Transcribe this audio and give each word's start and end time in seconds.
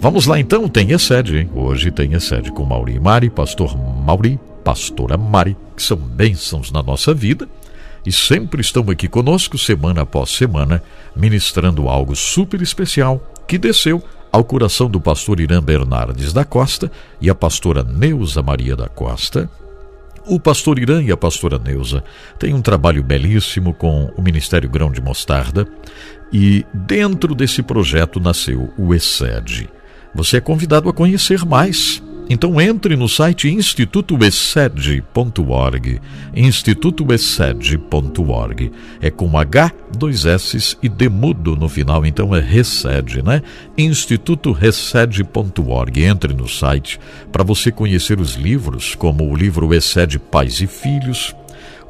Vamos 0.00 0.26
lá 0.26 0.38
então, 0.38 0.68
tem 0.68 0.96
sede, 0.96 1.38
hein? 1.38 1.50
Hoje 1.52 1.90
tem 1.90 2.18
sede 2.20 2.52
com 2.52 2.64
Mauri 2.64 2.94
e 2.94 3.00
Mari, 3.00 3.28
pastor 3.28 3.76
Mauri, 3.76 4.38
pastora 4.62 5.16
Mari, 5.16 5.56
que 5.76 5.82
são 5.82 5.96
bênçãos 5.96 6.70
na 6.70 6.80
nossa 6.84 7.12
vida 7.12 7.48
e 8.06 8.12
sempre 8.12 8.60
estão 8.60 8.88
aqui 8.90 9.08
conosco, 9.08 9.58
semana 9.58 10.02
após 10.02 10.30
semana, 10.30 10.80
ministrando 11.16 11.88
algo 11.88 12.14
super 12.14 12.62
especial 12.62 13.20
que 13.48 13.58
desceu 13.58 14.00
ao 14.30 14.44
coração 14.44 14.88
do 14.88 15.00
pastor 15.00 15.40
Irã 15.40 15.60
Bernardes 15.60 16.32
da 16.32 16.44
Costa 16.44 16.92
e 17.20 17.28
a 17.28 17.34
pastora 17.34 17.82
Neuza 17.82 18.40
Maria 18.40 18.76
da 18.76 18.88
Costa. 18.88 19.50
O 20.28 20.38
pastor 20.38 20.78
Irã 20.78 21.02
e 21.02 21.10
a 21.10 21.16
pastora 21.16 21.58
Neuza 21.58 22.04
têm 22.38 22.54
um 22.54 22.62
trabalho 22.62 23.02
belíssimo 23.02 23.74
com 23.74 24.12
o 24.16 24.22
Ministério 24.22 24.70
Grão 24.70 24.92
de 24.92 25.02
Mostarda 25.02 25.66
e 26.32 26.64
dentro 26.72 27.34
desse 27.34 27.64
projeto 27.64 28.20
nasceu 28.20 28.72
o 28.78 28.94
ESED. 28.94 29.68
Você 30.14 30.38
é 30.38 30.40
convidado 30.40 30.88
a 30.88 30.92
conhecer 30.92 31.44
mais 31.44 32.02
então 32.30 32.60
entre 32.60 32.94
no 32.94 33.08
site 33.08 33.48
institutoessed.org, 33.48 35.98
institutoessed.org. 36.36 38.70
É 39.00 39.10
com 39.10 39.38
H, 39.38 39.72
dois 39.96 40.26
S 40.26 40.76
e 40.82 40.88
demudo 40.88 41.56
no 41.56 41.66
final, 41.68 42.04
então 42.04 42.36
é 42.36 42.40
Resed, 42.40 43.22
né? 43.24 43.40
institutoresed.org. 43.78 46.04
Entre 46.04 46.34
no 46.34 46.46
site 46.46 47.00
para 47.32 47.42
você 47.42 47.72
conhecer 47.72 48.20
os 48.20 48.34
livros, 48.34 48.94
como 48.94 49.24
o 49.24 49.34
livro 49.34 49.72
Excede 49.72 50.18
Pais 50.18 50.60
e 50.60 50.66
Filhos, 50.66 51.34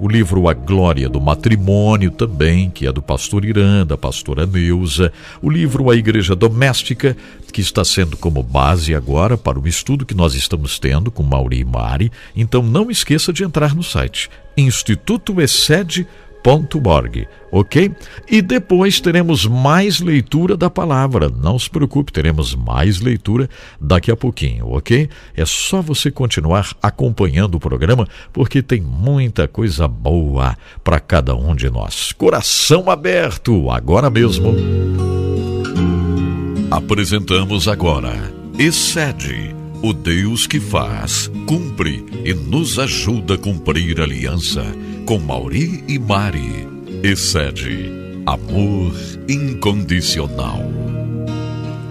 o 0.00 0.08
livro 0.08 0.48
A 0.48 0.54
Glória 0.54 1.08
do 1.08 1.20
Matrimônio 1.20 2.10
também, 2.10 2.70
que 2.70 2.86
é 2.86 2.92
do 2.92 3.02
pastor 3.02 3.44
Irã, 3.44 3.86
da 3.86 3.96
pastora 3.96 4.46
Neuza, 4.46 5.12
o 5.42 5.50
livro 5.50 5.90
A 5.90 5.96
Igreja 5.96 6.34
Doméstica, 6.36 7.16
que 7.52 7.60
está 7.60 7.84
sendo 7.84 8.16
como 8.16 8.42
base 8.42 8.94
agora 8.94 9.36
para 9.36 9.58
o 9.58 9.66
estudo 9.66 10.06
que 10.06 10.14
nós 10.14 10.34
estamos 10.34 10.78
tendo 10.78 11.10
com 11.10 11.22
Mauri 11.22 11.60
e 11.60 11.64
Mari. 11.64 12.12
Então 12.36 12.62
não 12.62 12.90
esqueça 12.90 13.32
de 13.32 13.44
entrar 13.44 13.74
no 13.74 13.82
site 13.82 14.30
institutoexcede.com 14.56 16.27
www.leitura.org, 16.42 17.28
ok? 17.50 17.92
E 18.28 18.42
depois 18.42 19.00
teremos 19.00 19.46
mais 19.46 20.00
leitura 20.00 20.56
da 20.56 20.70
palavra. 20.70 21.28
Não 21.28 21.58
se 21.58 21.68
preocupe, 21.68 22.12
teremos 22.12 22.54
mais 22.54 23.00
leitura 23.00 23.48
daqui 23.80 24.10
a 24.10 24.16
pouquinho, 24.16 24.68
ok? 24.68 25.08
É 25.36 25.44
só 25.44 25.82
você 25.82 26.10
continuar 26.10 26.74
acompanhando 26.82 27.56
o 27.56 27.60
programa, 27.60 28.06
porque 28.32 28.62
tem 28.62 28.80
muita 28.80 29.46
coisa 29.46 29.86
boa 29.86 30.56
para 30.82 31.00
cada 31.00 31.34
um 31.34 31.54
de 31.54 31.70
nós. 31.70 32.12
Coração 32.12 32.90
aberto, 32.90 33.70
agora 33.70 34.10
mesmo. 34.10 34.54
Apresentamos 36.70 37.66
agora 37.66 38.38
Excede 38.58 39.54
o 39.80 39.92
Deus 39.92 40.44
que 40.44 40.58
faz, 40.58 41.30
cumpre 41.46 42.04
e 42.24 42.34
nos 42.34 42.76
ajuda 42.76 43.34
a 43.34 43.38
cumprir 43.38 44.00
aliança 44.00 44.64
com 45.08 45.18
Mauri 45.18 45.82
e 45.88 45.98
Mari. 45.98 46.68
Excede 47.02 47.90
amor 48.26 48.92
incondicional. 49.26 50.60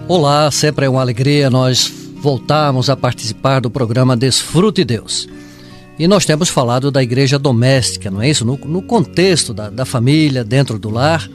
Olá, 0.06 0.48
sempre 0.52 0.86
é 0.86 0.88
uma 0.88 1.00
alegria 1.00 1.50
nós 1.50 1.92
voltarmos 2.22 2.88
a 2.88 2.96
participar 2.96 3.58
do 3.58 3.68
programa 3.68 4.16
Desfrute 4.16 4.84
Deus. 4.84 5.28
E 5.98 6.06
nós 6.06 6.24
temos 6.24 6.48
falado 6.48 6.92
da 6.92 7.02
igreja 7.02 7.40
doméstica, 7.40 8.08
não 8.08 8.22
é 8.22 8.30
isso? 8.30 8.44
No, 8.44 8.56
no 8.56 8.82
contexto 8.82 9.52
da, 9.52 9.68
da 9.68 9.84
família, 9.84 10.44
dentro 10.44 10.78
do 10.78 10.88
lar. 10.88 11.28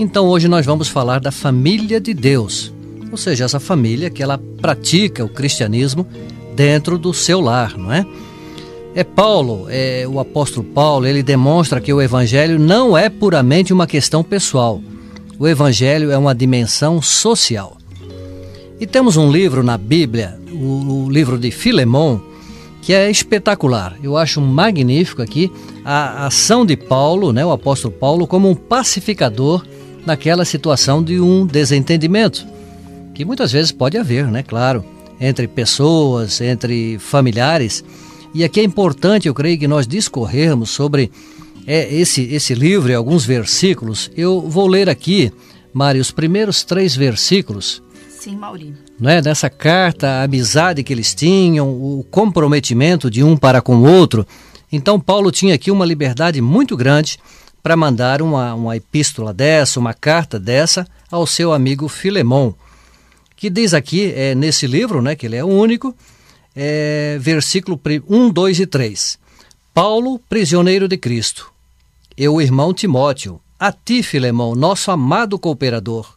Então 0.00 0.26
hoje 0.26 0.48
nós 0.48 0.66
vamos 0.66 0.88
falar 0.88 1.20
da 1.20 1.30
família 1.30 2.00
de 2.00 2.12
Deus 2.12 2.72
ou 3.08 3.16
seja, 3.16 3.44
essa 3.44 3.60
família 3.60 4.10
que 4.10 4.20
ela 4.20 4.36
pratica 4.60 5.24
o 5.24 5.28
cristianismo 5.28 6.04
dentro 6.56 6.98
do 6.98 7.14
seu 7.14 7.40
lar, 7.40 7.76
não 7.78 7.92
é? 7.92 8.04
É 8.94 9.04
Paulo, 9.04 9.66
é, 9.68 10.04
o 10.08 10.18
apóstolo 10.18 10.66
Paulo, 10.66 11.06
ele 11.06 11.22
demonstra 11.22 11.80
que 11.80 11.92
o 11.92 12.02
evangelho 12.02 12.58
não 12.58 12.96
é 12.98 13.08
puramente 13.08 13.72
uma 13.72 13.86
questão 13.86 14.22
pessoal. 14.22 14.80
O 15.38 15.46
evangelho 15.46 16.10
é 16.10 16.18
uma 16.18 16.34
dimensão 16.34 17.00
social. 17.00 17.78
E 18.80 18.86
temos 18.86 19.16
um 19.16 19.30
livro 19.30 19.62
na 19.62 19.78
Bíblia, 19.78 20.38
o, 20.52 21.04
o 21.04 21.10
livro 21.10 21.38
de 21.38 21.50
Filemão, 21.50 22.20
que 22.82 22.92
é 22.92 23.10
espetacular. 23.10 23.96
Eu 24.02 24.16
acho 24.16 24.40
magnífico 24.40 25.22
aqui 25.22 25.52
a 25.84 26.26
ação 26.26 26.66
de 26.66 26.76
Paulo, 26.76 27.32
né, 27.32 27.44
o 27.44 27.52
apóstolo 27.52 27.94
Paulo, 27.94 28.26
como 28.26 28.50
um 28.50 28.54
pacificador 28.54 29.64
naquela 30.04 30.44
situação 30.44 31.02
de 31.02 31.20
um 31.20 31.46
desentendimento 31.46 32.46
que 33.20 33.24
muitas 33.24 33.52
vezes 33.52 33.70
pode 33.70 33.98
haver, 33.98 34.26
né? 34.28 34.42
Claro, 34.42 34.82
entre 35.20 35.46
pessoas, 35.46 36.40
entre 36.40 36.98
familiares. 36.98 37.84
E 38.32 38.44
aqui 38.44 38.60
é 38.60 38.64
importante, 38.64 39.26
eu 39.26 39.34
creio, 39.34 39.58
que 39.58 39.66
nós 39.66 39.86
discorrermos 39.86 40.70
sobre 40.70 41.10
é, 41.66 41.92
esse, 41.92 42.22
esse 42.22 42.54
livro 42.54 42.90
e 42.90 42.94
alguns 42.94 43.24
versículos. 43.24 44.10
Eu 44.16 44.40
vou 44.40 44.66
ler 44.66 44.88
aqui, 44.88 45.32
Mário, 45.72 46.00
os 46.00 46.10
primeiros 46.10 46.62
três 46.62 46.94
versículos. 46.94 47.82
Sim, 48.08 48.36
Maurinho. 48.36 48.76
Né, 48.98 49.20
dessa 49.20 49.48
carta, 49.48 50.08
a 50.08 50.22
amizade 50.24 50.82
que 50.82 50.92
eles 50.92 51.14
tinham, 51.14 51.68
o 51.68 52.04
comprometimento 52.10 53.10
de 53.10 53.24
um 53.24 53.36
para 53.36 53.60
com 53.60 53.76
o 53.76 53.90
outro. 53.90 54.26
Então, 54.70 55.00
Paulo 55.00 55.32
tinha 55.32 55.54
aqui 55.54 55.70
uma 55.70 55.86
liberdade 55.86 56.40
muito 56.40 56.76
grande 56.76 57.18
para 57.62 57.76
mandar 57.76 58.22
uma, 58.22 58.54
uma 58.54 58.76
epístola 58.76 59.32
dessa, 59.32 59.80
uma 59.80 59.92
carta 59.94 60.38
dessa, 60.38 60.86
ao 61.10 61.26
seu 61.26 61.52
amigo 61.52 61.88
Filemão 61.88 62.54
que 63.40 63.48
diz 63.48 63.72
aqui, 63.72 64.12
é, 64.14 64.34
nesse 64.34 64.66
livro, 64.66 65.00
né, 65.00 65.16
que 65.16 65.24
ele 65.24 65.34
é 65.34 65.42
o 65.42 65.48
único, 65.48 65.96
é, 66.62 67.16
versículo 67.18 67.80
1, 68.06 68.30
2 68.30 68.60
e 68.60 68.66
3. 68.66 69.18
Paulo, 69.72 70.18
prisioneiro 70.28 70.86
de 70.86 70.98
Cristo, 70.98 71.50
e 72.14 72.28
o 72.28 72.38
irmão 72.38 72.74
Timóteo, 72.74 73.40
a 73.58 73.72
ti, 73.72 74.02
Filemão, 74.02 74.54
nosso 74.54 74.90
amado 74.90 75.38
cooperador, 75.38 76.14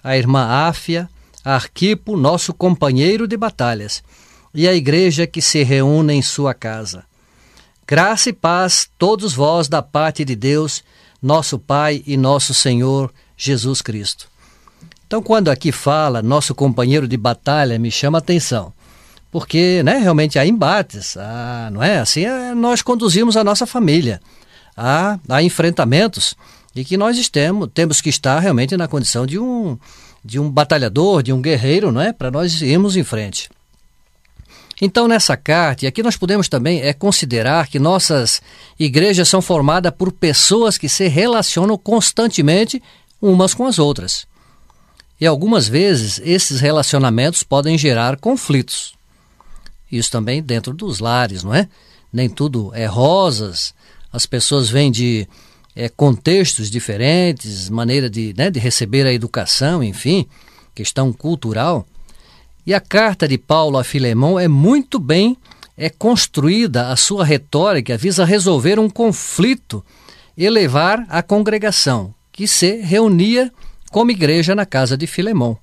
a 0.00 0.16
irmã 0.16 0.46
Áfia, 0.68 1.10
Arquipo, 1.44 2.16
nosso 2.16 2.54
companheiro 2.54 3.26
de 3.26 3.36
batalhas, 3.36 4.04
e 4.54 4.68
a 4.68 4.72
igreja 4.72 5.26
que 5.26 5.42
se 5.42 5.64
reúne 5.64 6.14
em 6.14 6.22
sua 6.22 6.54
casa. 6.54 7.04
Graça 7.84 8.30
e 8.30 8.32
paz 8.32 8.88
todos 8.96 9.34
vós 9.34 9.66
da 9.66 9.82
parte 9.82 10.24
de 10.24 10.36
Deus, 10.36 10.84
nosso 11.20 11.58
Pai 11.58 12.04
e 12.06 12.16
nosso 12.16 12.54
Senhor 12.54 13.12
Jesus 13.36 13.82
Cristo. 13.82 14.28
Então, 15.08 15.20
quando 15.20 15.48
aqui 15.48 15.72
fala 15.72 16.22
nosso 16.22 16.54
companheiro 16.54 17.08
de 17.08 17.16
batalha, 17.16 17.80
me 17.80 17.90
chama 17.90 18.18
a 18.18 18.20
atenção. 18.20 18.72
Porque, 19.32 19.82
né, 19.82 19.96
realmente 19.96 20.38
há 20.38 20.44
embates, 20.44 21.16
há, 21.16 21.70
não 21.72 21.82
é? 21.82 22.00
Assim, 22.00 22.26
é, 22.26 22.54
nós 22.54 22.82
conduzimos 22.82 23.34
a 23.34 23.42
nossa 23.42 23.66
família. 23.66 24.20
Há, 24.76 25.18
há 25.26 25.42
enfrentamentos 25.42 26.36
e 26.76 26.84
que 26.84 26.98
nós 26.98 27.16
estemos, 27.16 27.70
temos 27.72 28.02
que 28.02 28.10
estar 28.10 28.38
realmente 28.38 28.76
na 28.76 28.86
condição 28.86 29.24
de 29.24 29.38
um, 29.38 29.78
de 30.22 30.38
um 30.38 30.50
batalhador, 30.50 31.22
de 31.22 31.32
um 31.32 31.40
guerreiro, 31.40 31.90
não 31.90 32.02
é? 32.02 32.12
Para 32.12 32.30
nós 32.30 32.60
irmos 32.60 32.94
em 32.94 33.02
frente. 33.02 33.48
Então, 34.80 35.08
nessa 35.08 35.34
carta, 35.34 35.86
e 35.86 35.88
aqui 35.88 36.02
nós 36.02 36.16
podemos 36.16 36.46
também 36.46 36.82
é, 36.82 36.92
considerar 36.92 37.68
que 37.68 37.78
nossas 37.78 38.42
igrejas 38.78 39.30
são 39.30 39.40
formadas 39.40 39.94
por 39.96 40.12
pessoas 40.12 40.76
que 40.76 40.90
se 40.90 41.08
relacionam 41.08 41.78
constantemente 41.78 42.82
umas 43.20 43.54
com 43.54 43.64
as 43.64 43.78
outras. 43.78 44.26
E 45.18 45.26
algumas 45.26 45.68
vezes 45.68 46.20
esses 46.22 46.60
relacionamentos 46.60 47.42
podem 47.42 47.78
gerar 47.78 48.18
conflitos. 48.18 49.00
Isso 49.92 50.10
também 50.10 50.42
dentro 50.42 50.72
dos 50.72 50.98
lares, 50.98 51.44
não 51.44 51.54
é? 51.54 51.68
Nem 52.10 52.28
tudo 52.28 52.72
é 52.74 52.86
rosas, 52.86 53.74
as 54.10 54.24
pessoas 54.26 54.70
vêm 54.70 54.90
de 54.90 55.28
é, 55.76 55.88
contextos 55.88 56.70
diferentes, 56.70 57.68
maneira 57.68 58.08
de, 58.08 58.34
né, 58.36 58.50
de 58.50 58.58
receber 58.58 59.06
a 59.06 59.12
educação, 59.12 59.82
enfim, 59.84 60.26
questão 60.74 61.12
cultural. 61.12 61.86
E 62.66 62.72
a 62.72 62.80
carta 62.80 63.28
de 63.28 63.36
Paulo 63.36 63.78
a 63.78 63.84
Filemão 63.84 64.38
é 64.38 64.48
muito 64.48 64.98
bem 64.98 65.36
é 65.76 65.88
construída, 65.88 66.88
a 66.88 66.96
sua 66.96 67.24
retórica 67.24 67.96
visa 67.96 68.24
resolver 68.24 68.78
um 68.78 68.90
conflito 68.90 69.84
e 70.36 70.48
levar 70.48 71.04
a 71.08 71.22
congregação, 71.22 72.14
que 72.30 72.46
se 72.46 72.76
reunia 72.76 73.50
como 73.90 74.10
igreja 74.10 74.54
na 74.54 74.66
casa 74.66 74.96
de 74.96 75.06
Filemão. 75.06 75.58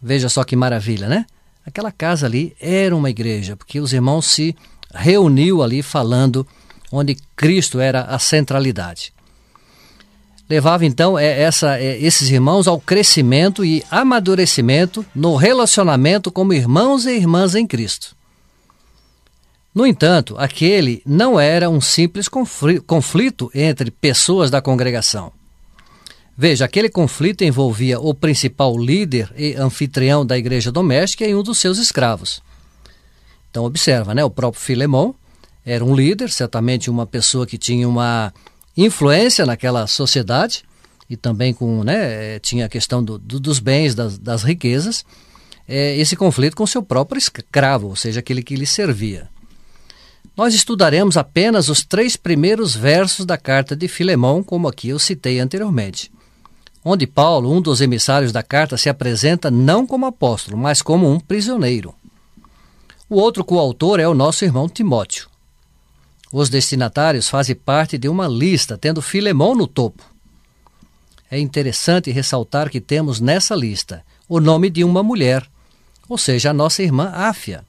Veja 0.00 0.28
só 0.28 0.44
que 0.44 0.56
maravilha, 0.56 1.08
né? 1.08 1.26
Aquela 1.64 1.92
casa 1.92 2.26
ali 2.26 2.56
era 2.60 2.94
uma 2.94 3.10
igreja, 3.10 3.56
porque 3.56 3.80
os 3.80 3.92
irmãos 3.92 4.26
se 4.26 4.56
reuniu 4.92 5.62
ali 5.62 5.82
falando 5.82 6.46
onde 6.90 7.16
Cristo 7.36 7.80
era 7.80 8.02
a 8.02 8.18
centralidade. 8.18 9.12
Levava 10.48 10.84
então 10.84 11.18
é, 11.18 11.40
essa, 11.40 11.78
é, 11.78 11.98
esses 12.02 12.30
irmãos 12.30 12.68
ao 12.68 12.78
crescimento 12.78 13.64
e 13.64 13.82
amadurecimento 13.90 15.04
no 15.14 15.34
relacionamento 15.36 16.30
como 16.30 16.52
irmãos 16.52 17.06
e 17.06 17.12
irmãs 17.12 17.54
em 17.54 17.66
Cristo. 17.66 18.14
No 19.74 19.86
entanto, 19.86 20.34
aquele 20.36 21.02
não 21.06 21.40
era 21.40 21.70
um 21.70 21.80
simples 21.80 22.28
conflito 22.86 23.50
entre 23.54 23.90
pessoas 23.90 24.50
da 24.50 24.60
congregação. 24.60 25.32
Veja, 26.42 26.64
aquele 26.64 26.88
conflito 26.88 27.44
envolvia 27.44 28.00
o 28.00 28.12
principal 28.12 28.76
líder 28.76 29.32
e 29.36 29.54
anfitrião 29.54 30.26
da 30.26 30.36
igreja 30.36 30.72
doméstica 30.72 31.24
e 31.24 31.32
um 31.36 31.40
dos 31.40 31.60
seus 31.60 31.78
escravos. 31.78 32.42
Então 33.48 33.64
observa, 33.64 34.12
né? 34.12 34.24
O 34.24 34.28
próprio 34.28 34.60
Filemão 34.60 35.14
era 35.64 35.84
um 35.84 35.94
líder, 35.94 36.30
certamente 36.30 36.90
uma 36.90 37.06
pessoa 37.06 37.46
que 37.46 37.56
tinha 37.56 37.88
uma 37.88 38.34
influência 38.76 39.46
naquela 39.46 39.86
sociedade 39.86 40.64
e 41.08 41.16
também 41.16 41.54
com, 41.54 41.84
né, 41.84 42.40
tinha 42.40 42.66
a 42.66 42.68
questão 42.68 43.04
do, 43.04 43.20
do, 43.20 43.38
dos 43.38 43.60
bens, 43.60 43.94
das, 43.94 44.18
das 44.18 44.42
riquezas, 44.42 45.04
é, 45.68 45.96
esse 45.96 46.16
conflito 46.16 46.56
com 46.56 46.66
seu 46.66 46.82
próprio 46.82 47.20
escravo, 47.20 47.86
ou 47.86 47.94
seja, 47.94 48.18
aquele 48.18 48.42
que 48.42 48.56
lhe 48.56 48.66
servia. 48.66 49.28
Nós 50.36 50.54
estudaremos 50.54 51.16
apenas 51.16 51.68
os 51.68 51.84
três 51.84 52.16
primeiros 52.16 52.74
versos 52.74 53.24
da 53.24 53.38
carta 53.38 53.76
de 53.76 53.86
Filemão, 53.86 54.42
como 54.42 54.66
aqui 54.66 54.88
eu 54.88 54.98
citei 54.98 55.38
anteriormente, 55.38 56.10
onde 56.84 57.06
Paulo, 57.06 57.52
um 57.52 57.60
dos 57.60 57.80
emissários 57.80 58.32
da 58.32 58.42
carta, 58.42 58.76
se 58.76 58.88
apresenta 58.88 59.50
não 59.50 59.86
como 59.86 60.06
apóstolo, 60.06 60.56
mas 60.56 60.82
como 60.82 61.10
um 61.10 61.20
prisioneiro. 61.20 61.94
O 63.08 63.16
outro 63.16 63.44
coautor 63.44 64.00
é 64.00 64.08
o 64.08 64.14
nosso 64.14 64.44
irmão 64.44 64.68
Timóteo. 64.68 65.28
Os 66.32 66.48
destinatários 66.48 67.28
fazem 67.28 67.54
parte 67.54 67.98
de 67.98 68.08
uma 68.08 68.26
lista, 68.26 68.78
tendo 68.78 69.02
Filemão 69.02 69.54
no 69.54 69.66
topo. 69.66 70.02
É 71.30 71.38
interessante 71.38 72.10
ressaltar 72.10 72.70
que 72.70 72.80
temos 72.80 73.20
nessa 73.20 73.54
lista 73.54 74.02
o 74.28 74.40
nome 74.40 74.70
de 74.70 74.82
uma 74.82 75.02
mulher, 75.02 75.46
ou 76.08 76.16
seja, 76.16 76.50
a 76.50 76.54
nossa 76.54 76.82
irmã 76.82 77.10
Áfia. 77.14 77.64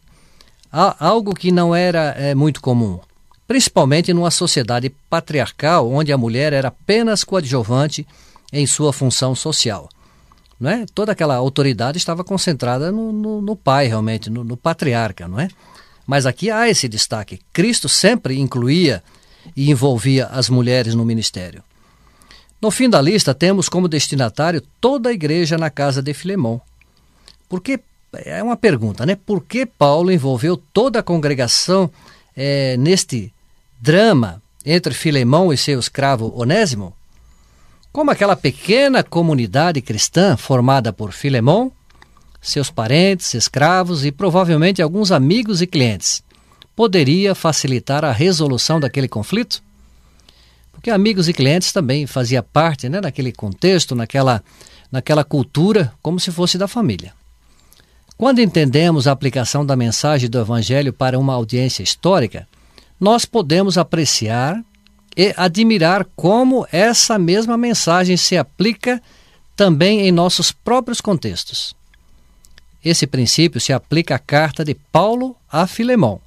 Algo 0.72 1.36
que 1.36 1.52
não 1.52 1.76
era 1.76 2.16
é, 2.18 2.34
muito 2.34 2.62
comum, 2.62 3.00
principalmente 3.48 4.14
numa 4.14 4.32
sociedade 4.32 4.90
patriarcal 5.10 5.92
onde 5.92 6.12
a 6.12 6.18
mulher 6.18 6.52
era 6.52 6.70
apenas 6.70 7.24
coadjuvante 7.24 8.08
em 8.54 8.68
sua 8.68 8.94
função 8.94 9.34
social. 9.34 9.90
Não 10.60 10.70
é? 10.70 10.86
Toda 10.94 11.12
aquela 11.12 11.36
autoridade 11.36 11.98
estava 11.98 12.24
concentrada 12.24 12.92
no, 12.92 13.12
no, 13.12 13.42
no 13.42 13.56
pai, 13.56 13.88
realmente, 13.88 14.30
no, 14.30 14.44
no 14.44 14.56
patriarca, 14.56 15.28
não 15.28 15.40
é? 15.40 15.50
Mas 16.06 16.28
aqui 16.28 16.52
há 16.52 16.70
esse 16.70 16.88
destaque. 16.88 17.42
Cristo 17.52 17.90
sempre 17.90 18.40
incluía 18.40 19.04
e 19.58 19.72
envolvia 19.72 20.28
as 20.28 20.50
mulheres 20.50 20.94
no 20.94 21.04
ministério. 21.04 21.64
No 22.62 22.72
fim 22.72 22.90
da 22.90 23.02
lista, 23.02 23.34
temos 23.34 23.68
como 23.68 23.90
destinatário 23.90 24.62
toda 24.80 25.10
a 25.10 25.14
igreja 25.14 25.58
na 25.58 25.70
casa 25.70 26.02
de 26.02 26.14
Filemão. 26.14 26.62
Porque 27.50 27.80
é 28.14 28.42
uma 28.42 28.56
pergunta, 28.56 29.06
né? 29.06 29.16
Por 29.16 29.44
que 29.44 29.66
Paulo 29.66 30.12
envolveu 30.12 30.56
toda 30.56 31.00
a 31.00 31.04
congregação 31.04 31.92
é, 32.36 32.78
neste 32.78 33.34
drama 33.82 34.42
entre 34.66 34.94
Filemão 34.94 35.52
e 35.52 35.58
seu 35.58 35.80
escravo 35.80 36.32
Onésimo? 36.38 36.94
Como 37.94 38.10
aquela 38.10 38.36
pequena 38.36 39.04
comunidade 39.04 39.80
cristã 39.80 40.36
formada 40.36 40.92
por 40.92 41.12
Filemão, 41.12 41.72
seus 42.42 42.72
parentes, 42.72 43.36
escravos 43.36 44.04
e 44.04 44.12
provavelmente 44.12 44.82
alguns 44.82 45.12
amigos 45.12 45.62
e 45.62 45.68
clientes, 45.68 46.24
poderia 46.76 47.36
facilitar 47.36 48.04
a 48.04 48.12
resolução 48.12 48.80
daquele 48.80 49.08
conflito? 49.08 49.62
Porque 50.72 50.90
amigos 50.90 51.30
e 51.30 51.34
clientes 51.34 51.72
também 51.72 52.08
fazia 52.08 52.42
parte 52.42 52.90
né, 52.90 53.00
naquele 53.00 53.32
contexto, 53.32 53.94
naquela, 53.94 54.44
naquela 54.92 55.24
cultura, 55.24 55.94
como 56.02 56.20
se 56.20 56.32
fosse 56.32 56.58
da 56.58 56.68
família. 56.68 57.14
Quando 58.18 58.42
entendemos 58.42 59.08
a 59.08 59.12
aplicação 59.12 59.64
da 59.64 59.76
mensagem 59.76 60.28
do 60.28 60.40
Evangelho 60.40 60.92
para 60.92 61.20
uma 61.20 61.36
audiência 61.36 61.84
histórica, 61.84 62.48
nós 63.00 63.24
podemos 63.24 63.78
apreciar 63.78 64.60
e 65.16 65.34
admirar 65.38 66.06
como 66.16 66.68
essa 66.72 67.20
mesma 67.20 67.58
mensagem 67.58 68.18
se 68.18 68.38
aplica 68.38 69.02
também 69.56 70.02
em 70.02 70.12
nossos 70.12 70.52
próprios 70.52 71.00
contextos. 71.00 71.76
Esse 72.84 73.08
princípio 73.08 73.62
se 73.62 73.72
aplica 73.72 74.16
à 74.16 74.20
carta 74.20 74.64
de 74.66 74.74
Paulo 74.74 75.36
a 75.50 75.66
Filemão, 75.68 76.20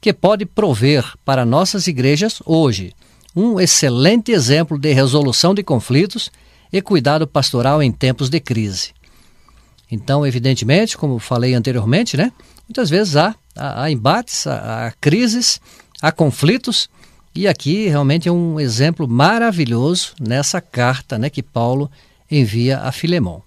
que 0.00 0.12
pode 0.12 0.46
prover 0.46 1.04
para 1.24 1.44
nossas 1.44 1.86
igrejas 1.86 2.40
hoje 2.46 2.94
um 3.36 3.58
excelente 3.58 4.32
exemplo 4.32 4.78
de 4.78 4.92
resolução 4.92 5.54
de 5.54 5.62
conflitos 5.62 6.30
e 6.72 6.80
cuidado 6.80 7.26
pastoral 7.26 7.82
em 7.82 7.90
tempos 7.90 8.30
de 8.30 8.40
crise. 8.40 8.92
Então, 9.90 10.26
evidentemente, 10.26 10.96
como 10.96 11.18
falei 11.18 11.54
anteriormente, 11.54 12.16
né, 12.16 12.32
muitas 12.68 12.88
vezes 12.88 13.16
há, 13.16 13.34
há, 13.54 13.90
embates, 13.90 14.46
há, 14.46 14.86
há 14.86 14.92
crises, 14.92 15.60
há 16.00 16.10
conflitos, 16.10 16.88
e 17.34 17.48
aqui 17.48 17.88
realmente 17.88 18.28
é 18.28 18.32
um 18.32 18.60
exemplo 18.60 19.08
maravilhoso 19.08 20.12
nessa 20.20 20.60
carta 20.60 21.18
né, 21.18 21.28
que 21.28 21.42
Paulo 21.42 21.90
envia 22.30 22.78
a 22.78 22.92
Filemão. 22.92 23.42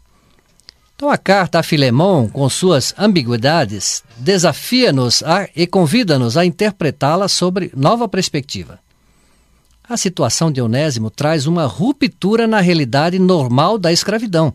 Então 0.95 1.09
a 1.09 1.17
carta 1.17 1.59
a 1.59 1.63
Filemão, 1.63 2.27
com 2.27 2.49
suas 2.49 2.93
ambiguidades, 2.97 4.03
desafia-nos 4.17 5.23
e 5.55 5.67
convida-nos 5.67 6.35
a 6.35 6.43
interpretá-la 6.43 7.27
sobre 7.27 7.71
nova 7.75 8.07
perspectiva. 8.07 8.79
A 9.87 9.95
situação 9.95 10.51
de 10.51 10.61
Onésimo 10.61 11.09
traz 11.09 11.45
uma 11.45 11.65
ruptura 11.65 12.45
na 12.45 12.59
realidade 12.59 13.19
normal 13.19 13.77
da 13.77 13.93
escravidão. 13.93 14.53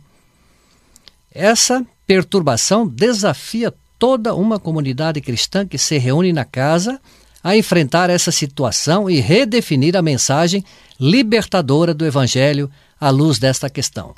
Essa 1.32 1.86
perturbação 2.06 2.86
desafia 2.86 3.72
toda 3.98 4.34
uma 4.34 4.58
comunidade 4.58 5.20
cristã 5.20 5.66
que 5.66 5.78
se 5.78 5.96
reúne 5.96 6.32
na 6.32 6.44
casa 6.44 7.00
a 7.42 7.56
enfrentar 7.56 8.10
essa 8.10 8.30
situação 8.30 9.10
e 9.10 9.20
redefinir 9.20 9.96
a 9.96 10.02
mensagem 10.02 10.64
libertadora 10.98 11.92
do 11.92 12.06
Evangelho 12.06 12.70
à 13.00 13.10
luz 13.10 13.38
desta 13.38 13.68
questão. 13.68 14.14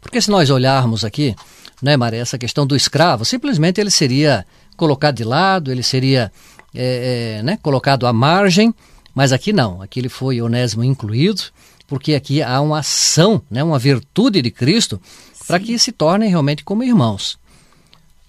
Porque 0.00 0.20
se 0.20 0.30
nós 0.30 0.48
olharmos 0.48 1.04
aqui, 1.04 1.34
né, 1.82 1.96
Maria, 1.96 2.20
essa 2.20 2.38
questão 2.38 2.66
do 2.66 2.76
escravo, 2.76 3.24
simplesmente 3.24 3.80
ele 3.80 3.90
seria 3.90 4.46
colocado 4.76 5.16
de 5.16 5.24
lado, 5.24 5.72
ele 5.72 5.82
seria 5.82 6.30
é, 6.74 7.38
é, 7.38 7.42
né, 7.42 7.58
colocado 7.60 8.06
à 8.06 8.12
margem, 8.12 8.72
mas 9.14 9.32
aqui 9.32 9.52
não, 9.52 9.82
aqui 9.82 9.98
ele 9.98 10.08
foi 10.08 10.40
Onésimo 10.40 10.84
incluído, 10.84 11.42
porque 11.88 12.14
aqui 12.14 12.42
há 12.42 12.60
uma 12.60 12.78
ação, 12.80 13.42
né, 13.50 13.64
uma 13.64 13.78
virtude 13.78 14.40
de 14.40 14.50
Cristo 14.50 15.00
para 15.46 15.58
que 15.58 15.78
se 15.78 15.90
tornem 15.90 16.28
realmente 16.28 16.62
como 16.62 16.84
irmãos. 16.84 17.38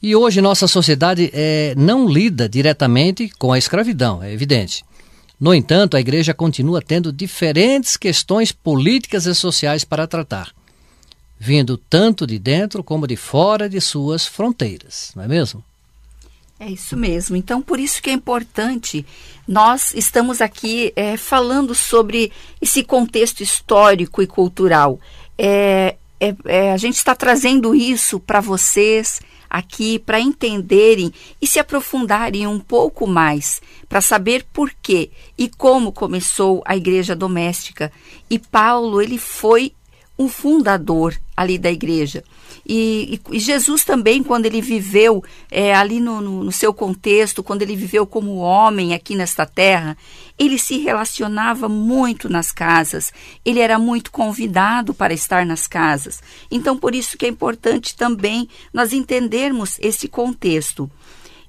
E 0.02 0.16
hoje 0.16 0.40
nossa 0.40 0.66
sociedade 0.68 1.30
é, 1.34 1.74
não 1.76 2.08
lida 2.08 2.48
diretamente 2.48 3.30
com 3.38 3.52
a 3.52 3.58
escravidão, 3.58 4.24
é 4.24 4.32
evidente. 4.32 4.86
No 5.38 5.54
entanto, 5.54 5.98
a 5.98 6.00
igreja 6.00 6.34
continua 6.34 6.82
tendo 6.82 7.12
diferentes 7.12 7.98
questões 7.98 8.52
políticas 8.52 9.26
e 9.26 9.36
sociais 9.36 9.84
para 9.84 10.08
tratar, 10.08 10.54
vindo 11.38 11.78
tanto 11.78 12.26
de 12.26 12.40
dentro 12.40 12.84
como 12.84 13.08
de 13.08 13.18
fora 13.18 13.70
de 13.70 13.80
suas 13.82 14.26
fronteiras, 14.26 15.12
não 15.16 15.24
é 15.24 15.28
mesmo? 15.28 15.64
É 16.60 16.70
isso 16.70 16.98
mesmo. 16.98 17.38
Então, 17.38 17.62
por 17.62 17.80
isso 17.80 18.02
que 18.02 18.10
é 18.10 18.14
importante, 18.14 19.06
nós 19.48 19.94
estamos 19.94 20.42
aqui 20.42 20.92
é, 20.94 21.16
falando 21.16 21.74
sobre 21.74 22.34
esse 22.62 22.84
contexto 22.84 23.42
histórico 23.42 24.22
e 24.22 24.28
cultural. 24.28 25.00
É, 25.38 25.96
é, 26.20 26.36
é 26.46 26.72
a 26.74 26.78
gente 26.78 26.96
está 26.96 27.16
trazendo 27.16 27.74
isso 27.74 28.20
para 28.20 28.42
vocês 28.42 29.22
aqui 29.50 29.98
para 29.98 30.20
entenderem 30.20 31.12
e 31.42 31.48
se 31.48 31.60
aprofundarem 31.60 32.46
um 32.46 32.60
pouco 32.60 33.08
mais, 33.08 33.62
para 33.88 34.02
saber 34.02 34.46
por 34.54 34.72
quê 34.82 35.10
e 35.38 35.50
como 35.50 35.92
começou 35.92 36.62
a 36.66 36.78
igreja 36.78 37.16
doméstica. 37.16 37.92
E 38.30 38.38
Paulo, 38.38 39.02
ele 39.02 39.18
foi 39.18 39.74
um 40.20 40.28
fundador 40.28 41.18
ali 41.36 41.58
da 41.58 41.72
igreja. 41.72 42.26
E, 42.68 43.22
e, 43.32 43.40
Jesus 43.40 43.86
também, 43.86 44.22
quando 44.22 44.46
ele 44.46 44.62
viveu 44.62 45.24
é, 45.50 45.74
ali 45.74 46.02
no, 46.02 46.20
no, 46.20 46.44
no, 46.44 46.52
seu 46.52 46.74
contexto, 46.74 47.42
quando 47.42 47.62
ele 47.62 47.76
viveu 47.76 48.06
como 48.06 48.36
homem 48.36 48.94
aqui 48.94 49.16
nesta 49.16 49.46
terra, 49.46 49.98
ele 50.38 50.60
se 50.60 50.78
relacionava 50.78 51.70
muito 51.70 52.30
nas 52.30 52.52
casas, 52.52 53.14
ele 53.46 53.60
era 53.60 53.80
muito 53.80 54.12
convidado 54.12 54.94
para 54.94 55.14
estar 55.14 55.46
nas 55.46 55.66
casas. 55.66 56.22
Então, 56.52 56.78
por 56.78 56.94
isso 56.94 57.18
que 57.18 57.26
é 57.26 57.30
importante 57.30 57.96
também 57.96 58.48
nós 58.74 58.92
entendermos 58.92 59.78
esse 59.80 60.08
contexto. 60.08 60.92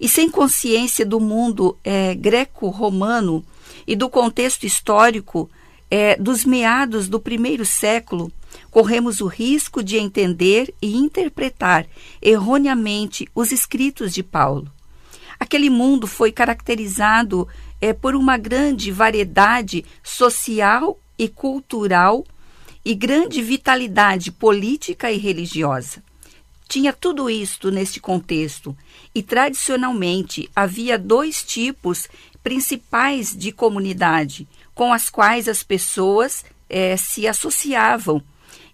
E 0.00 0.08
sem 0.08 0.30
consciência 0.30 1.04
do 1.04 1.20
mundo 1.20 1.76
é, 1.84 2.14
greco-romano 2.14 3.44
e 3.86 3.94
do 3.94 4.08
contexto 4.08 4.64
histórico 4.64 5.50
é, 5.90 6.16
dos 6.16 6.44
meados 6.44 7.08
do 7.08 7.18
primeiro 7.18 7.66
século, 7.66 8.32
corremos 8.70 9.20
o 9.20 9.26
risco 9.26 9.82
de 9.82 9.96
entender 9.96 10.72
e 10.80 10.96
interpretar 10.96 11.86
erroneamente 12.22 13.28
os 13.34 13.50
escritos 13.50 14.12
de 14.12 14.22
Paulo. 14.22 14.70
Aquele 15.38 15.70
mundo 15.70 16.06
foi 16.06 16.30
caracterizado 16.30 17.48
é, 17.80 17.92
por 17.92 18.14
uma 18.14 18.36
grande 18.36 18.92
variedade 18.92 19.84
social 20.02 20.98
e 21.18 21.28
cultural 21.28 22.24
e 22.84 22.94
grande 22.94 23.42
vitalidade 23.42 24.30
política 24.30 25.10
e 25.10 25.18
religiosa. 25.18 26.02
Tinha 26.68 26.92
tudo 26.92 27.28
isto 27.28 27.68
neste 27.68 27.98
contexto, 27.98 28.76
e 29.12 29.24
tradicionalmente 29.24 30.48
havia 30.54 30.96
dois 30.96 31.42
tipos 31.42 32.08
principais 32.42 33.36
de 33.36 33.52
comunidade 33.52 34.48
com 34.74 34.92
as 34.92 35.10
quais 35.10 35.48
as 35.48 35.62
pessoas 35.62 36.44
é, 36.68 36.96
se 36.96 37.26
associavam 37.26 38.22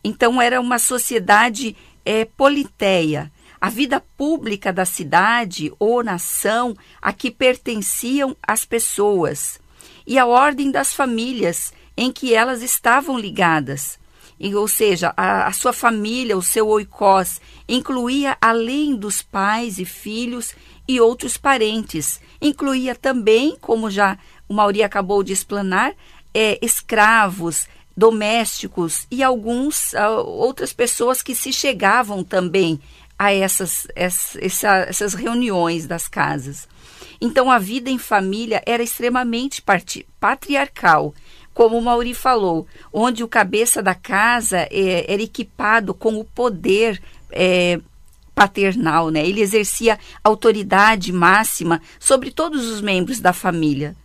Então 0.04 0.40
era 0.40 0.60
uma 0.60 0.78
sociedade 0.78 1.76
é, 2.04 2.24
politéia. 2.24 3.32
A 3.60 3.68
vida 3.70 4.00
pública 4.16 4.72
da 4.72 4.84
cidade 4.84 5.72
ou 5.78 6.04
nação 6.04 6.76
a 7.00 7.12
que 7.12 7.30
pertenciam 7.30 8.36
as 8.46 8.64
pessoas 8.64 9.58
e 10.06 10.18
a 10.18 10.26
ordem 10.26 10.70
das 10.70 10.94
famílias 10.94 11.72
em 11.96 12.12
que 12.12 12.34
elas 12.34 12.62
estavam 12.62 13.18
ligadas. 13.18 13.98
E, 14.38 14.54
ou 14.54 14.68
seja, 14.68 15.14
a, 15.16 15.46
a, 15.46 15.52
sua 15.52 15.72
família, 15.72 16.36
o 16.36 16.42
seu 16.42 16.68
oikós, 16.68 17.40
incluía, 17.66 18.36
além 18.40 18.94
dos 18.94 19.22
pais 19.22 19.78
e 19.78 19.84
filhos 19.84 20.54
e 20.88 21.00
outros 21.00 21.36
parentes, 21.36 22.20
incluía 22.40 22.94
também, 22.94 23.56
como 23.60 23.90
já 23.90 24.18
o 24.48 24.54
Mauri 24.54 24.82
acabou 24.82 25.22
de 25.22 25.32
explanar, 25.32 25.94
é, 26.32 26.58
escravos, 26.62 27.66
domésticos 27.96 29.06
e 29.10 29.22
alguns 29.22 29.94
uh, 29.94 30.20
outras 30.26 30.72
pessoas 30.72 31.22
que 31.22 31.34
se 31.34 31.52
chegavam 31.52 32.22
também 32.22 32.78
a 33.18 33.32
essas, 33.32 33.86
essa, 33.96 34.38
essas 34.80 35.14
reuniões 35.14 35.86
das 35.86 36.06
casas. 36.06 36.68
Então 37.18 37.50
a 37.50 37.58
vida 37.58 37.88
em 37.88 37.96
família 37.96 38.62
era 38.66 38.82
extremamente 38.82 39.64
patriarcal, 40.20 41.14
como 41.54 41.78
o 41.78 41.82
Mauri 41.82 42.12
falou, 42.12 42.66
onde 42.92 43.24
o 43.24 43.28
cabeça 43.28 43.82
da 43.82 43.94
casa 43.94 44.68
é, 44.70 45.10
era 45.10 45.22
equipado 45.22 45.94
com 45.94 46.20
o 46.20 46.24
poder 46.24 47.02
é, 47.32 47.80
paternal, 48.36 49.08
né? 49.08 49.26
Ele 49.26 49.40
exercia 49.40 49.98
autoridade 50.22 51.10
máxima 51.10 51.80
sobre 51.98 52.30
todos 52.30 52.66
os 52.70 52.82
membros 52.82 53.18
da 53.18 53.32
família. 53.32 53.96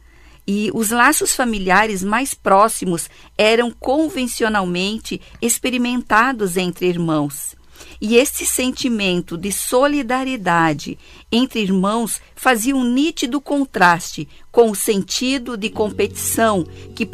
E 0.48 0.72
os 0.74 0.90
laços 0.90 1.36
familiares 1.36 2.02
mais 2.02 2.34
próximos 2.34 3.10
eram 3.38 3.70
convencionalmente 3.72 5.22
experimentados 5.42 6.56
entre 6.56 6.88
irmãos. 6.88 7.58
E 8.00 8.16
esse 8.16 8.46
sentimento 8.46 9.38
de 9.38 9.52
solidariedade 9.52 10.98
entre 11.32 11.60
irmãos 11.60 12.22
fazia 12.36 12.76
um 12.76 12.84
nítido 12.84 13.42
contraste 13.42 14.28
com 14.52 14.72
o 14.72 14.76
sentido 14.76 15.58
de 15.58 15.70
competição 15.70 16.66
que, 16.96 17.08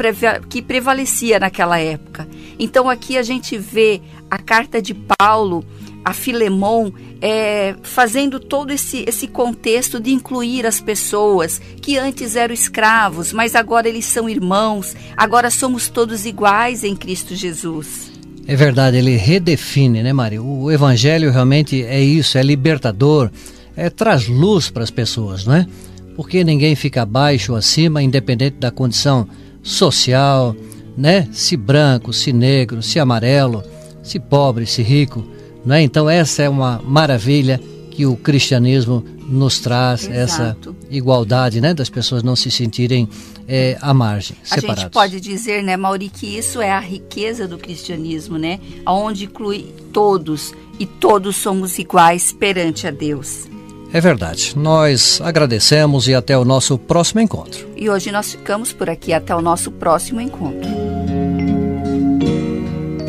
que 0.50 0.62
prevalecia 0.62 1.40
naquela 1.40 1.80
época. 1.80 2.28
Então 2.60 2.90
aqui 2.90 3.18
a 3.18 3.24
gente 3.24 3.58
vê 3.58 4.02
a 4.30 4.38
carta 4.38 4.82
de 4.82 4.94
Paulo 4.94 5.66
a 6.08 6.14
Filemon 6.14 6.90
é, 7.22 7.76
fazendo 7.84 8.40
todo 8.40 8.72
esse, 8.72 9.04
esse 9.06 9.28
contexto 9.28 10.00
de 10.00 10.12
incluir 10.12 10.66
as 10.66 10.80
pessoas 10.80 11.60
que 11.82 11.98
antes 11.98 12.38
eram 12.38 12.54
escravos, 12.54 13.34
mas 13.34 13.56
agora 13.56 13.90
eles 13.90 14.06
são 14.06 14.30
irmãos, 14.30 14.96
agora 15.18 15.52
somos 15.52 15.90
todos 15.90 16.26
iguais 16.26 16.86
em 16.86 16.96
Cristo 16.96 17.36
Jesus. 17.36 18.10
É 18.48 18.56
verdade, 18.56 18.96
ele 18.96 19.18
redefine, 19.18 20.02
né, 20.02 20.14
Maria? 20.14 20.42
O 20.42 20.72
evangelho 20.72 21.30
realmente 21.30 21.84
é 21.84 22.02
isso, 22.02 22.38
é 22.38 22.42
libertador, 22.42 23.30
é, 23.76 23.90
traz 23.90 24.30
luz 24.30 24.70
para 24.70 24.84
as 24.84 24.92
pessoas, 24.92 25.46
não 25.46 25.56
é? 25.56 25.68
Porque 26.16 26.42
ninguém 26.42 26.74
fica 26.74 27.02
abaixo 27.02 27.52
ou 27.52 27.58
acima, 27.58 28.02
independente 28.02 28.56
da 28.60 28.72
condição 28.72 29.28
social, 29.62 30.56
né? 30.98 31.28
Se 31.34 31.58
branco, 31.58 32.14
se 32.14 32.32
negro, 32.32 32.82
se 32.82 32.98
amarelo, 32.98 33.62
se 34.02 34.18
pobre, 34.22 34.66
se 34.66 34.82
rico, 34.82 35.36
não 35.68 35.76
é? 35.76 35.82
Então 35.82 36.10
essa 36.10 36.42
é 36.42 36.50
uma 36.50 36.82
maravilha 36.82 37.60
que 37.92 38.06
o 38.06 38.16
cristianismo 38.16 39.04
nos 39.28 39.60
traz 39.60 40.04
Exato. 40.04 40.14
essa 40.14 40.58
igualdade, 40.90 41.60
né, 41.60 41.74
das 41.74 41.90
pessoas 41.90 42.24
não 42.24 42.36
se 42.36 42.50
sentirem 42.50 43.10
é, 43.48 43.78
à 43.82 43.94
margem, 43.94 44.38
separados. 44.44 44.84
A 44.84 44.86
gente 44.86 44.94
pode 44.94 45.20
dizer, 45.20 45.62
né, 45.64 45.76
Mauri, 45.76 46.08
que 46.08 46.38
isso 46.38 46.62
é 46.62 46.72
a 46.72 46.80
riqueza 46.80 47.48
do 47.48 47.58
cristianismo, 47.58 48.38
né, 48.38 48.60
aonde 48.86 49.26
inclui 49.26 49.74
todos 49.92 50.54
e 50.80 50.86
todos 50.86 51.36
somos 51.36 51.78
iguais 51.78 52.32
perante 52.32 52.88
a 52.88 52.92
Deus. 52.92 53.46
É 53.92 54.00
verdade. 54.00 54.54
Nós 54.56 55.20
agradecemos 55.22 56.08
e 56.08 56.14
até 56.14 56.38
o 56.38 56.46
nosso 56.46 56.78
próximo 56.78 57.20
encontro. 57.20 57.68
E 57.76 57.90
hoje 57.90 58.12
nós 58.12 58.32
ficamos 58.32 58.72
por 58.72 58.90
aqui 58.90 59.12
até 59.12 59.36
o 59.36 59.42
nosso 59.42 59.72
próximo 59.72 60.22
encontro. 60.22 60.70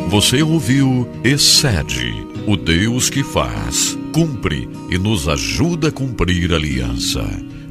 Você 0.08 0.42
ouviu 0.42 1.06
Excede 1.22 2.27
o 2.48 2.56
Deus 2.56 3.10
que 3.10 3.22
faz, 3.22 3.98
cumpre 4.10 4.66
e 4.88 4.96
nos 4.96 5.28
ajuda 5.28 5.88
a 5.88 5.92
cumprir 5.92 6.50
a 6.50 6.56
aliança. 6.56 7.22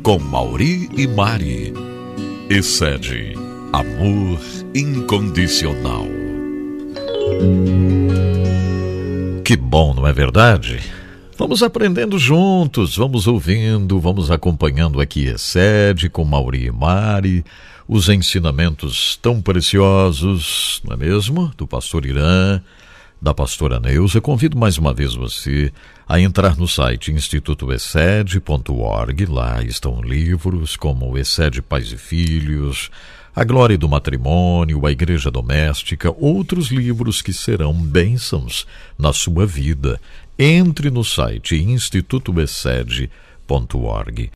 Com 0.03 0.19
Mauri 0.19 0.87
e 0.95 1.07
Mari. 1.07 1.73
Excede 2.47 3.33
amor 3.73 4.39
incondicional. 4.75 6.05
Que 9.43 9.57
bom, 9.57 9.95
não 9.95 10.05
é 10.05 10.13
verdade? 10.13 10.79
Vamos 11.35 11.63
aprendendo 11.63 12.19
juntos, 12.19 12.95
vamos 12.95 13.25
ouvindo, 13.25 13.99
vamos 13.99 14.29
acompanhando 14.29 15.01
aqui 15.01 15.25
Excede 15.25 16.07
com 16.07 16.23
Mauri 16.23 16.65
e 16.67 16.71
Mari, 16.71 17.43
os 17.87 18.09
ensinamentos 18.09 19.17
tão 19.23 19.41
preciosos, 19.41 20.83
não 20.85 20.93
é 20.93 20.97
mesmo? 20.97 21.51
Do 21.57 21.65
pastor 21.65 22.05
Irã 22.05 22.61
da 23.21 23.33
pastora 23.33 23.79
Neuza, 23.79 24.19
convido 24.21 24.57
mais 24.57 24.77
uma 24.77 24.93
vez 24.93 25.15
você 25.15 25.73
a 26.07 26.19
entrar 26.19 26.55
no 26.55 26.67
site 26.67 27.11
institutoexcede.org. 27.11 29.25
Lá 29.25 29.63
estão 29.63 29.99
livros 30.01 30.75
como 30.75 31.17
Excede 31.17 31.59
Pais 31.61 31.91
e 31.91 31.97
Filhos, 31.97 32.91
A 33.35 33.43
Glória 33.43 33.77
do 33.77 33.89
Matrimônio, 33.89 34.85
A 34.85 34.91
Igreja 34.91 35.31
Doméstica, 35.31 36.13
outros 36.17 36.67
livros 36.67 37.21
que 37.21 37.33
serão 37.33 37.73
bênçãos 37.73 38.65
na 38.97 39.11
sua 39.11 39.45
vida. 39.45 39.99
Entre 40.37 40.89
no 40.91 41.03
site 41.03 41.55
institutoexcede.org. 41.55 43.09